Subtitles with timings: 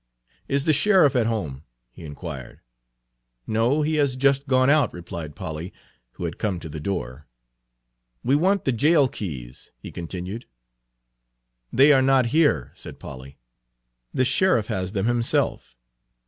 [0.47, 2.61] "Is the sheriff at home?" he inquired.
[3.45, 5.71] "No, he has just gone out," replied Polly,
[6.13, 7.27] who had come to the door.
[8.23, 10.47] "We want the jail keys," he continued.
[11.71, 13.37] "They are not here," said Polly.
[14.11, 15.77] "The sheriff has them himself."